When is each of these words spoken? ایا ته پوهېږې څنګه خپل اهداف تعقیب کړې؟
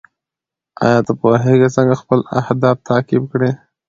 ایا 0.83 0.99
ته 1.05 1.13
پوهېږې 1.19 1.69
څنګه 1.75 1.95
خپل 2.01 2.19
اهداف 2.39 2.77
تعقیب 2.89 3.23
کړې؟ 3.31 3.51